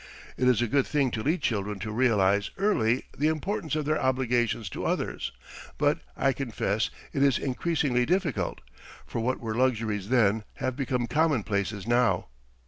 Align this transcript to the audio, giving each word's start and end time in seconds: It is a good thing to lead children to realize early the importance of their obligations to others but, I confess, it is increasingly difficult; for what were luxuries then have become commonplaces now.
It 0.35 0.47
is 0.47 0.63
a 0.63 0.67
good 0.67 0.87
thing 0.87 1.11
to 1.11 1.21
lead 1.21 1.43
children 1.43 1.77
to 1.77 1.91
realize 1.91 2.49
early 2.57 3.03
the 3.15 3.27
importance 3.27 3.75
of 3.75 3.85
their 3.85 4.01
obligations 4.01 4.67
to 4.69 4.83
others 4.83 5.31
but, 5.77 5.99
I 6.17 6.33
confess, 6.33 6.89
it 7.13 7.21
is 7.21 7.37
increasingly 7.37 8.07
difficult; 8.07 8.61
for 9.05 9.19
what 9.19 9.39
were 9.39 9.53
luxuries 9.53 10.09
then 10.09 10.43
have 10.55 10.75
become 10.75 11.05
commonplaces 11.05 11.85
now. 11.85 12.29